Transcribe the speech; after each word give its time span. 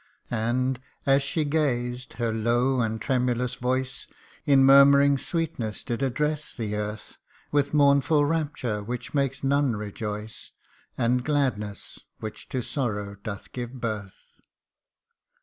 And, 0.31 0.79
as 1.05 1.21
she 1.21 1.45
gazed, 1.45 2.13
her 2.13 2.33
low 2.33 2.79
and 2.81 2.99
tremulous 2.99 3.53
voice 3.53 4.07
In 4.45 4.63
murmuring 4.63 5.19
sweetness 5.19 5.83
did 5.83 6.01
address 6.01 6.55
the 6.55 6.75
earth, 6.75 7.09
D 7.09 7.13
50 7.13 7.13
THEf 7.13 7.13
UN 7.13 7.13
DYING 7.13 7.21
ONE. 7.21 7.49
With 7.51 7.73
mournful 8.01 8.25
rapture, 8.25 8.81
which 8.81 9.13
makes 9.13 9.43
none 9.43 9.75
rejoice; 9.75 10.53
And 10.97 11.23
gladness, 11.23 11.99
which 12.19 12.49
to 12.49 12.63
sorrow 12.63 13.15
doth 13.23 13.51
give 13.51 13.73
birth. 13.79 14.41